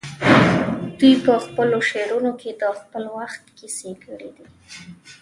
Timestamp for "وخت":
3.17-3.43